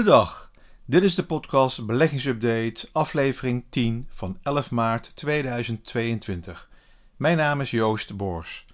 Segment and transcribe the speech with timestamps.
[0.00, 0.50] Goedendag,
[0.84, 6.68] dit is de podcast Beleggingsupdate, aflevering 10 van 11 maart 2022.
[7.16, 8.66] Mijn naam is Joost Boors.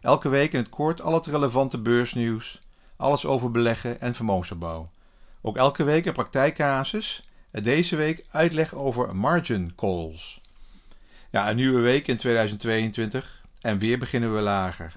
[0.00, 2.60] Elke week in het kort al het relevante beursnieuws,
[2.96, 4.90] alles over beleggen en vermogensopbouw.
[5.42, 10.40] Ook elke week een praktijkcasus en deze week uitleg over margin calls.
[11.30, 14.96] Ja, een nieuwe week in 2022 en weer beginnen we lager.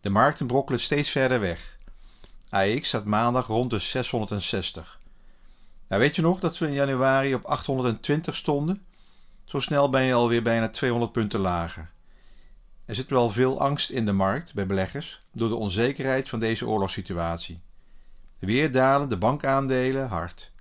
[0.00, 1.78] De markten brokkelen steeds verder weg.
[2.50, 4.99] AX staat maandag rond de 660.
[5.98, 8.82] Weet je nog dat we in januari op 820 stonden?
[9.44, 11.90] Zo snel ben je alweer bijna 200 punten lager.
[12.84, 16.66] Er zit wel veel angst in de markt bij beleggers door de onzekerheid van deze
[16.66, 17.60] oorlogssituatie.
[18.38, 20.52] Weer dalen de bankaandelen hard.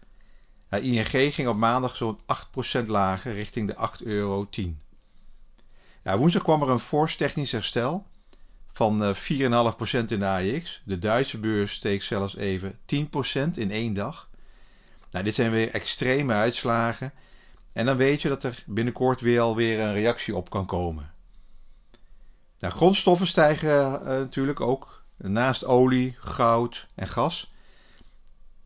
[0.70, 2.20] ING ging op maandag zo'n
[2.82, 4.48] 8% lager richting de 8,10 euro.
[6.04, 8.06] Ja, woensdag kwam er een fors technisch herstel
[8.74, 10.82] van 4,5% eh, in de AX.
[10.86, 14.29] De Duitse beurs steeg zelfs even 10% in één dag.
[15.12, 17.14] Nou, dit zijn weer extreme uitslagen.
[17.74, 21.12] En dan weet je dat er binnenkort weer alweer een reactie op kan komen.
[22.60, 25.04] Nou, grondstoffen stijgen uh, natuurlijk ook.
[25.18, 27.54] Naast olie, goud en gas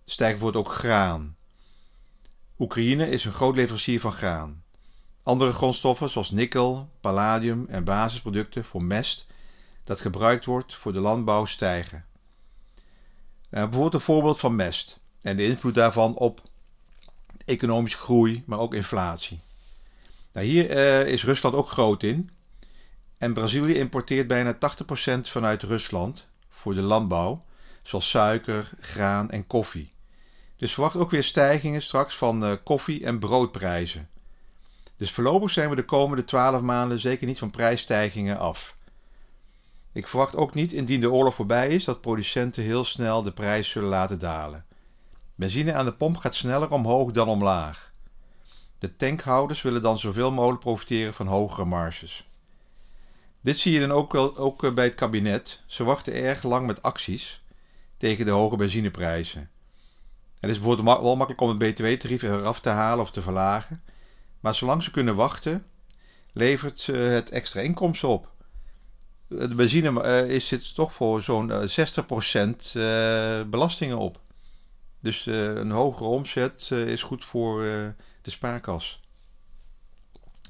[0.06, 1.36] stijgt bijvoorbeeld ook graan.
[2.60, 4.64] Oekraïne is een groot leverancier van graan.
[5.24, 9.28] Andere grondstoffen zoals nikkel, palladium en basisproducten voor mest
[9.84, 12.06] dat gebruikt wordt voor de landbouw stijgen.
[12.76, 12.82] Uh,
[13.50, 16.42] bijvoorbeeld een voorbeeld van mest en de invloed daarvan op
[17.46, 19.40] economische groei, maar ook inflatie.
[20.32, 22.30] Nou, hier uh, is Rusland ook groot in.
[23.18, 24.58] En Brazilië importeert bijna 80%
[25.22, 27.46] vanuit Rusland voor de landbouw,
[27.84, 29.90] zoals suiker, graan en koffie.
[30.58, 34.10] Dus verwacht ook weer stijgingen straks van uh, koffie- en broodprijzen.
[34.98, 38.76] Dus voorlopig zijn we de komende 12 maanden zeker niet van prijsstijgingen af.
[39.92, 43.70] Ik verwacht ook niet, indien de oorlog voorbij is, dat producenten heel snel de prijs
[43.70, 44.66] zullen laten dalen.
[45.36, 47.92] Benzine aan de pomp gaat sneller omhoog dan omlaag.
[48.80, 52.30] De tankhouders willen dan zoveel mogelijk profiteren van hogere marges.
[53.42, 55.64] Dit zie je dan ook, wel, ook eh, bij het kabinet.
[55.66, 57.44] Ze wachten erg lang met acties
[57.98, 59.50] tegen de hoge benzineprijzen.
[60.40, 63.84] Het is bijvoorbeeld wel makkelijk om het btw-tarief eraf te halen of te verlagen.
[64.40, 65.66] Maar zolang ze kunnen wachten,
[66.32, 68.34] levert het extra inkomsten op
[69.38, 71.54] de benzine uh, is, zit toch voor zo'n 60%
[72.76, 74.20] uh, eh, belastingen op.
[75.04, 77.62] Dus uh, een hogere omzet is goed voor
[78.22, 79.02] de spaarkas.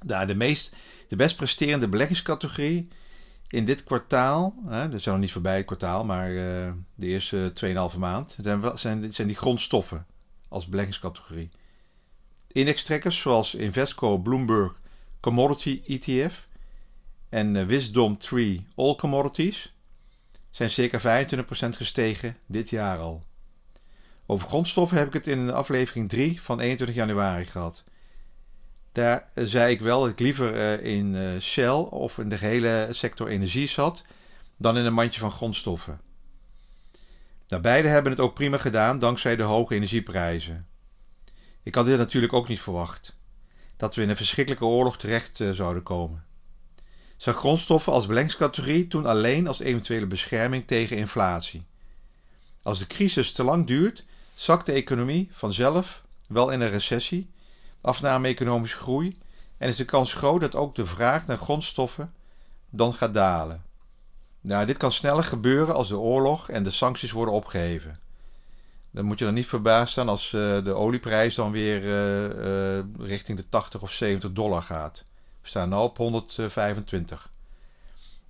[0.06, 0.76] Nou, de, meest,
[1.08, 2.88] de best presterende beleggingscategorie
[3.48, 6.30] in dit kwartaal, hè, dat zijn nog niet voorbij het kwartaal, maar
[6.96, 7.54] de eerste
[7.94, 10.06] 2,5 maand, zijn, zijn, zijn die grondstoffen
[10.48, 11.50] als beleggingscategorie.
[12.48, 14.82] Indextrekkers zoals Invesco, Bloomberg,
[15.20, 16.48] Commodity ETF
[17.30, 19.74] en Wisdom Tree All Commodities
[20.50, 23.24] zijn circa 25% gestegen dit jaar al.
[24.26, 27.84] Over grondstoffen heb ik het in aflevering 3 van 21 januari gehad.
[28.92, 32.38] Daar uh, zei ik wel dat ik liever uh, in uh, Shell of in de
[32.38, 34.04] gehele sector energie zat
[34.58, 36.02] dan in een mandje van grondstoffen.
[37.48, 40.68] Nou, beide hebben het ook prima gedaan dankzij de hoge energieprijzen.
[41.64, 43.18] Ik had dit natuurlijk ook niet verwacht.
[43.78, 46.24] Dat we in een verschrikkelijke oorlog terecht zouden komen
[47.24, 51.66] zag grondstoffen als beleggingscategorie toen alleen als eventuele bescherming tegen inflatie.
[52.62, 54.06] Als de crisis te lang duurt,
[54.44, 57.30] zakt de economie vanzelf wel in een recessie,
[57.82, 59.18] afname economische groei
[59.58, 62.14] en is de kans groot dat ook de vraag naar grondstoffen
[62.70, 63.64] dan gaat dalen.
[64.42, 68.00] Nou, dit kan sneller gebeuren als de oorlog en de sancties worden opgeheven.
[68.92, 72.84] Dan moet je dan niet verbaasd staan als uh, de olieprijs dan weer uh, uh,
[73.00, 75.06] richting de 80 of 70 dollar gaat.
[75.42, 77.32] We staan nu op 125.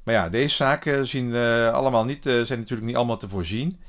[0.03, 1.35] Maar ja, deze zaken zien,
[1.71, 3.79] allemaal niet, zijn natuurlijk niet allemaal te voorzien.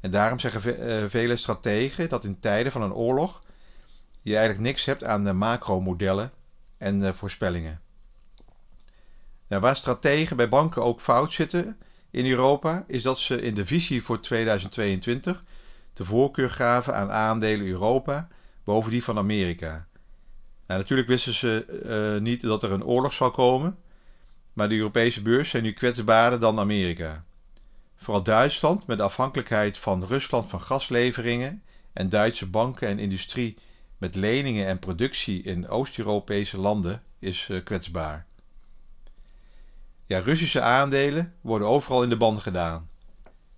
[0.00, 3.42] En daarom zeggen ve uh, vele strategen dat in tijden van een oorlog
[4.22, 6.32] je eigenlijk niks hebt aan de macromodellen
[6.78, 7.80] en voorspellingen.
[9.48, 11.78] Nou, waar strategen bij banken ook fout zitten
[12.10, 15.44] in Europa, is dat ze in de visie voor 2022
[15.92, 18.28] de voorkeur gaven aan aandelen Europa
[18.64, 19.86] boven die van Amerika.
[20.66, 21.66] Nou, natuurlijk wisten ze
[22.16, 23.78] uh, niet dat er een oorlog zou komen,
[24.52, 27.24] maar de Europese beurs zijn nu kwetsbaarder dan Amerika.
[27.96, 31.62] Vooral Duitsland, met afhankelijkheid van Rusland van gasleveringen
[31.92, 33.56] en Duitse banken en industrie
[33.98, 38.26] met leningen en productie in Oost-Europese landen, is uh, kwetsbaar.
[40.06, 42.88] Ja, Russische aandelen worden overal in de band gedaan.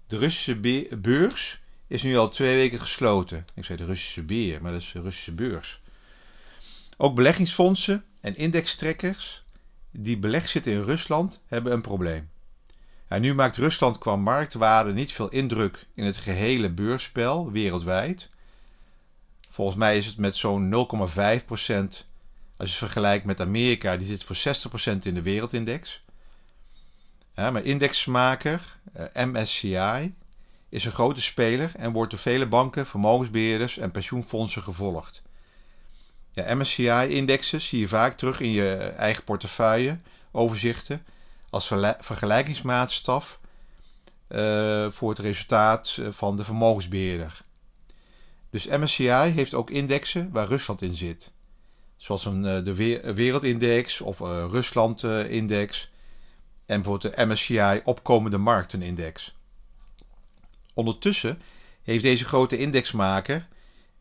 [0.06, 3.46] De Russische beurs is nu al twee weken gesloten.
[3.54, 5.80] Ik zei de Russische beer, maar dat is de Russische beurs.
[6.96, 9.44] Ook beleggingsfondsen en indextrekkers
[9.90, 12.28] die belegd zitten in Rusland hebben een probleem.
[13.08, 18.30] En nu maakt Rusland qua marktwaarde niet veel indruk in het gehele beursspel wereldwijd.
[19.50, 20.76] Volgens mij is het met zo'n 0,5%,
[21.48, 22.04] als je
[22.56, 26.02] het vergelijkt met Amerika, die zit voor 60% in de wereldindex.
[27.34, 30.14] Ja, maar indexmaker eh, MSCI
[30.68, 35.22] is een grote speler en wordt door vele banken, vermogensbeheerders en pensioenfondsen gevolgd.
[36.32, 39.96] Ja, MSCI-indexen zie je vaak terug in je eigen portefeuille,
[40.30, 41.04] overzichten,
[41.50, 41.66] als
[41.98, 43.38] vergelijkingsmaatstaf
[44.28, 47.42] uh, voor het resultaat eh, van de vermogensbeheerder.
[48.50, 51.32] Dus MSCI heeft ook indexen waar Rusland in zit.
[51.96, 52.74] Zoals een, eh, de
[53.14, 54.18] Wereldindex of
[54.50, 55.90] Rusland-index
[56.66, 59.36] en bijvoorbeeld de MSCI Opkomende Marktenindex.
[60.74, 61.42] Ondertussen
[61.82, 63.48] heeft deze grote indexmaker,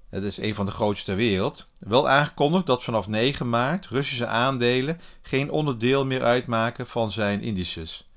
[0.10, 4.28] het is een van de grootste ter wereld, wel aangekondigd dat vanaf 9 maart Russische
[4.28, 8.10] aandelen geen onderdeel meer uitmaken van zijn indices,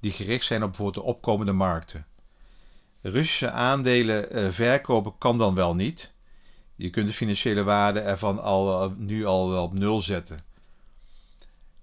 [0.00, 2.06] die gericht zijn op bijvoorbeeld de opkomende markten.
[3.00, 6.12] Russische aandelen eh, verkopen kan dan wel niet.
[6.76, 10.44] Je kunt de financiële waarde ervan al, eh, nu al op nul zetten.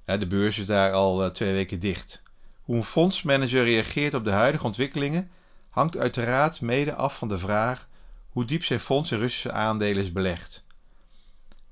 [0.06, 2.21] De beurs is daar al eh, twee weken dicht.
[2.62, 5.30] Hoe een fondsmanager reageert op de huidige ontwikkelingen
[5.69, 7.88] hangt uiteraard mede af van de vraag
[8.31, 10.63] hoe diep zijn fonds in Russische aandelen is belegd.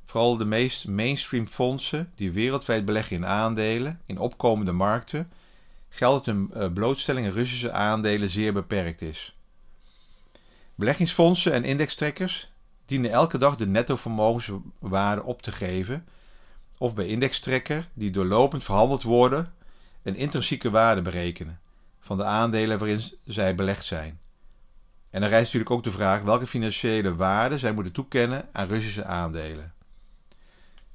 [0.06, 5.32] Vooral de meest mainstream fondsen die wereldwijd beleggen in aandelen in opkomende markten,
[5.90, 9.36] geldt dat hun eh, blootstelling in Russische aandelen zeer beperkt is.
[10.76, 12.52] Beleggingsfondsen en indextrekkers
[12.86, 16.08] dienen elke dag de netto vermogenswaarde op te geven
[16.78, 19.54] of bij indextrekker die doorlopend verhandeld worden
[20.04, 21.60] een intrinsieke waarde berekenen
[22.00, 24.20] van de aandelen waarin zij belegd zijn.
[25.10, 29.06] En dan rijst natuurlijk ook de vraag welke financiële waarde zij moeten toekennen aan Russische
[29.06, 29.74] aandelen.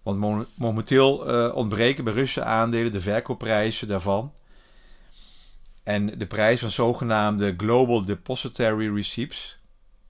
[0.02, 4.32] Want momenteel uh, ontbreken bij Russische aandelen de verkoopprijzen daarvan.
[5.82, 9.58] En de prijs van zogenaamde Global Depository Receipts,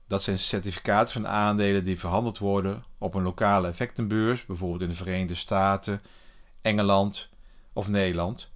[0.06, 4.94] dat zijn certificaten van aandelen die verhandeld worden op een lokale effectenbeurs, bijvoorbeeld in de
[4.94, 6.02] Verenigde Staten,
[6.62, 7.28] Engeland
[7.72, 8.50] of Nederland,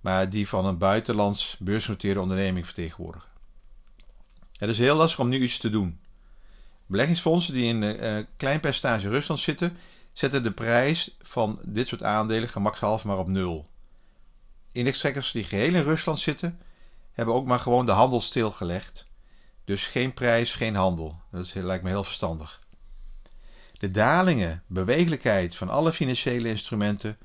[0.00, 3.28] maar die van een buitenlands beursgenoteerde onderneming vertegenwoordigen.
[4.56, 6.00] Het is heel lastig om nu iets te doen.
[6.86, 9.76] Beleggingsfondsen die in een uh, klein percentage Rusland zitten,
[10.12, 13.68] zetten de prijs van dit soort aandelen gemakshalve maar op nul.
[14.72, 16.60] Indextrekkers die geheel in Rusland zitten,
[17.12, 19.06] hebben ook maar gewoon de handel stilgelegd.
[19.64, 21.20] Dus geen prijs, geen handel.
[21.30, 22.60] Dat lijkt me heel verstandig.
[23.72, 27.18] De dalingen, bewegelijkheid van alle financiële instrumenten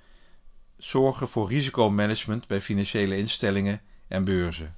[0.78, 4.76] zorgen voor risicomanagement bij financiële instellingen en beurzen.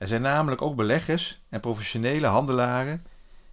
[0.00, 3.06] Er zijn namelijk ook beleggers en professionele handelaren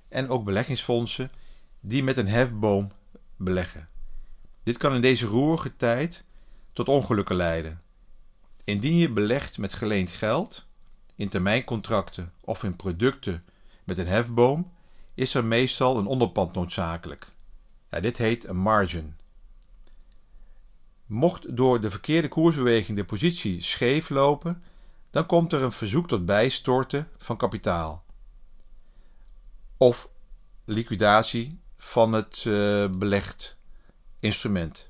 [0.10, 1.32] en ook beleggingsfondsen
[1.80, 2.92] die met een hefboom
[3.36, 3.90] beleggen.
[4.64, 6.24] Dit kan in deze roerige tijd
[6.74, 7.82] tot ongelukken leiden.
[8.64, 10.66] Indien je belegt met geleend geld,
[11.16, 13.44] in termijncontracten of in producten
[13.84, 14.72] met een hefboom,
[15.14, 17.28] is er meestal een onderpand noodzakelijk.
[17.90, 19.16] Ja, dit heet een margin.
[21.06, 24.64] Mocht door de verkeerde koersbeweging de positie scheef lopen,
[25.18, 28.04] dan komt er een verzoek tot bijstorten van kapitaal.
[29.78, 30.10] Of
[30.66, 33.58] liquidatie van het uh, belegd
[34.20, 34.90] instrument.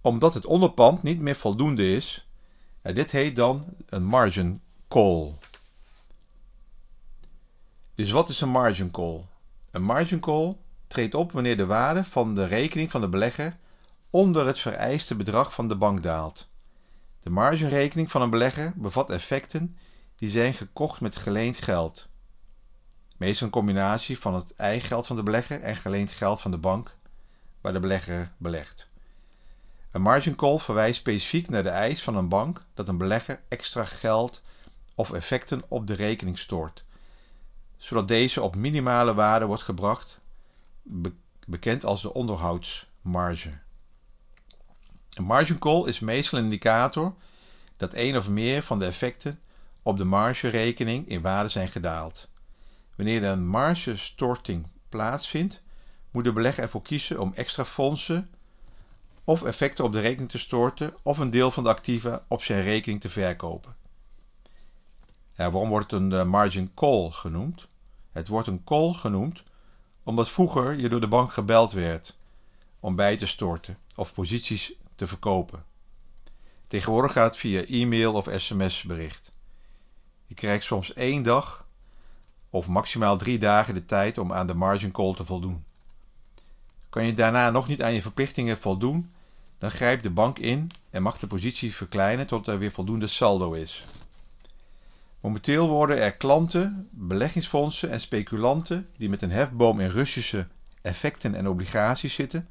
[0.00, 2.28] Omdat het onderpand niet meer voldoende is,
[2.82, 5.34] en dit heet dan een margin call.
[7.94, 9.24] Dus wat is een margin call?
[9.70, 13.56] Een margin call treedt op wanneer de waarde van de rekening van de belegger
[14.10, 16.49] onder het vereiste bedrag van de bank daalt.
[17.20, 19.76] De margenrekening van een belegger bevat effecten
[20.16, 22.08] die zijn gekocht met geleend geld.
[23.16, 26.58] Meestal een combinatie van het eigen geld van de belegger en geleend geld van de
[26.58, 26.96] bank
[27.60, 28.88] waar de belegger belegt.
[29.90, 33.84] Een margin call verwijst specifiek naar de eis van een bank dat een belegger extra
[33.84, 34.42] geld
[34.94, 36.84] of effecten op de rekening stort,
[37.76, 40.20] zodat deze op minimale waarde wordt gebracht,
[41.46, 43.58] bekend als de onderhoudsmarge.
[45.20, 47.14] Een margin call is meestal een indicator
[47.76, 49.40] dat één of meer van de effecten
[49.82, 52.28] op de margerekening in waarde zijn gedaald.
[52.96, 55.62] Wanneer er een margestorting plaatsvindt,
[56.10, 58.30] moet de belegger ervoor kiezen om extra fondsen
[59.24, 62.62] of effecten op de rekening te storten of een deel van de activa op zijn
[62.62, 63.76] rekening te verkopen.
[65.36, 67.66] Waarom wordt een eh, margin call genoemd?
[68.12, 69.42] Het wordt een call genoemd
[70.02, 72.18] omdat vroeger je door de bank gebeld werd
[72.78, 75.64] om bij te storten of posities te verkopen.
[76.66, 79.32] Tegenwoordig gaat het via e-mail of sms-bericht.
[80.26, 81.66] Je krijgt soms één dag
[82.50, 85.64] of maximaal drie dagen de tijd om aan de margin call te voldoen.
[86.88, 89.12] Kan je daarna nog niet aan je verplichtingen voldoen,
[89.58, 93.52] dan grijpt de bank in en mag de positie verkleinen tot er weer voldoende saldo
[93.52, 93.84] is.
[95.20, 100.46] Momenteel worden er klanten, beleggingsfondsen en speculanten die met een hefboom in Russische
[100.82, 102.48] effecten en obligaties zitten,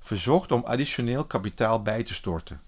[0.00, 2.60] verzocht om additioneel kapitaal bij te storten.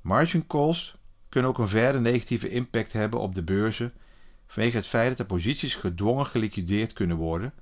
[0.00, 0.96] Margin calls
[1.28, 3.92] kunnen ook een verder negatieve impact hebben op de beurzen
[4.46, 7.54] vanwege het feit dat de posities gedwongen geliquideerd kunnen worden,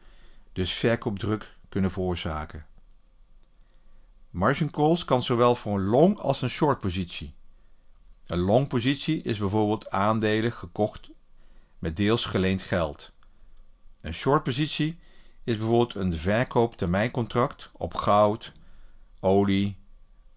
[0.53, 2.67] dus verkoopdruk kunnen veroorzaken.
[4.31, 7.35] Margin calls kan zowel voor een long als een short positie.
[8.27, 11.11] Een long positie is bijvoorbeeld aandelen gekocht
[11.79, 13.13] met deels geleend geld.
[14.01, 14.99] Een short positie
[15.45, 18.53] is bijvoorbeeld een verkooptermijncontract op goud,
[19.21, 19.77] olie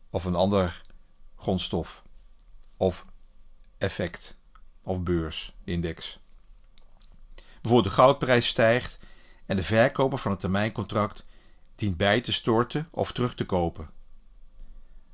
[0.10, 0.82] of een ander
[1.36, 2.04] grondstof
[2.78, 3.06] of
[3.78, 4.36] effect
[4.84, 6.20] of beursindex.
[7.62, 9.00] Bijvoorbeeld de goudprijs stijgt
[9.46, 11.26] en de verkoper van het termijncontract
[11.76, 13.90] dient bij te storten of terug te kopen.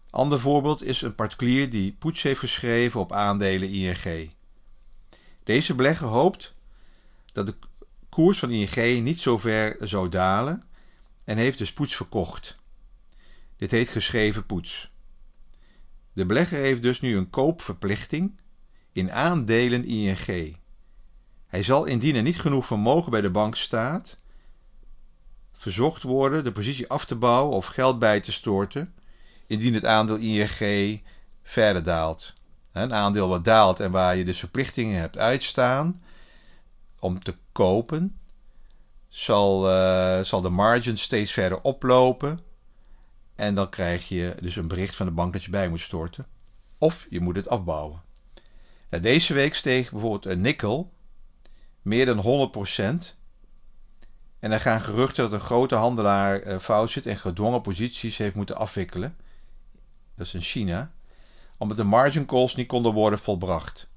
[0.10, 4.32] Ander voorbeeld is een particulier die poets heeft geschreven op aandelen ING.
[5.44, 6.54] Deze belegger hoopt
[7.32, 7.56] dat de
[8.14, 10.64] koers van ING niet zo ver zou dalen
[11.24, 12.58] en heeft dus poets verkocht.
[13.58, 14.92] Dit heet geschreven poets.
[16.14, 18.40] De belegger heeft dus nu een koopverplichting
[18.92, 20.58] in aandelen ING.
[21.48, 24.20] Hij zal indien er niet genoeg vermogen bij de bank staat,
[25.54, 28.94] verzocht worden de positie af te bouwen of geld bij te storten
[29.48, 31.02] indien het aandeel ING
[31.44, 32.34] verder daalt.
[32.72, 36.02] Een aandeel wat daalt en waar je dus verplichtingen hebt uitstaan
[37.04, 38.20] om te kopen,
[39.08, 42.40] zal, uh, zal de margin steeds verder oplopen.
[43.36, 46.28] En dan krijg je dus een bericht van de bank dat je bij moet storten.
[46.78, 48.02] Of je moet het afbouwen.
[49.02, 50.94] Deze week steeg bijvoorbeeld een nikkel
[51.82, 52.52] meer dan
[53.04, 53.16] 100%.
[54.40, 58.36] En er gaan geruchten dat een grote handelaar uh, fout zit en gedwongen posities heeft
[58.36, 59.16] moeten afwikkelen.
[60.16, 60.92] Dat is in China.
[61.58, 63.92] Omdat de margin calls niet konden worden volbracht.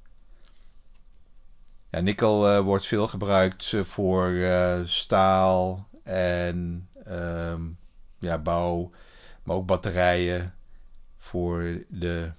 [1.97, 7.63] Ja, nikkel uh, wordt veel gebruikt uh, voor uh, staal en ehm,
[8.19, 8.91] ja, bouw,
[9.43, 10.55] maar ook batterijen
[11.19, 12.31] voor de,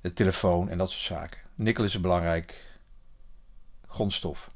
[0.00, 1.40] de telefoon en dat soort zaken.
[1.54, 2.78] Nikkel is een belangrijk
[3.86, 4.50] grondstof.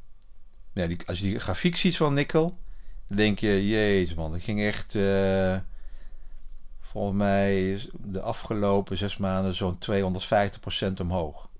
[1.06, 2.58] Als je die grafiek ziet van nikkel,
[3.08, 4.92] dan denk je, jezus man, dat ging echt
[6.80, 9.78] volgens mij de afgelopen zes maanden zo'n
[10.90, 11.50] 250% omhoog.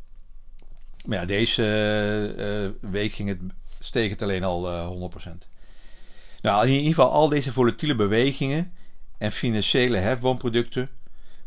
[1.04, 3.38] Maar ja, deze uh, week ging het,
[3.78, 5.30] steeg het alleen al uh, 100%.
[6.42, 8.72] Nou, in ieder geval al deze volatiele bewegingen
[9.18, 10.88] en financiële hefboomproducten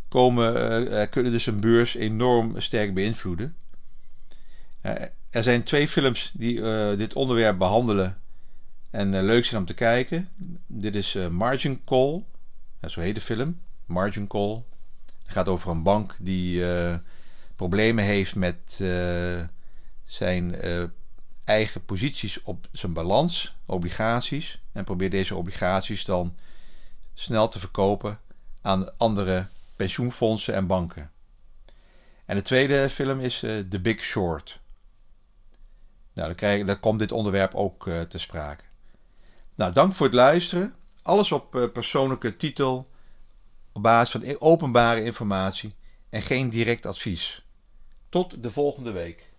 [0.07, 3.55] komen, kunnen dus een beurs enorm sterk beïnvloeden.
[5.29, 6.62] er zijn twee films die
[6.95, 8.17] dit onderwerp behandelen
[8.89, 10.29] en leuk zijn om te kijken.
[10.67, 12.24] Dit is Margin Call,
[12.88, 14.63] zo heet de film, Margin Call.
[15.25, 16.63] Het gaat over een bank die
[17.55, 19.41] problemen heeft met uh,
[20.05, 20.83] zijn uh,
[21.43, 26.35] eigen posities op zijn balans, obligaties, en probeert deze obligaties dan
[27.13, 28.19] snel te verkopen
[28.62, 31.12] aan andere pensioenfondsen en banken.
[32.25, 34.59] En de tweede film is uh, The Big Short.
[36.13, 38.63] Nou, dan, krijg, komt dit onderwerp ook te sprake.
[39.55, 40.75] Nou, dank voor het luisteren.
[41.01, 42.89] Alles op persoonlijke titel,
[43.71, 45.75] op basis van openbare informatie
[46.09, 47.44] en geen direct advies.
[48.15, 49.29] Tot de volgende week.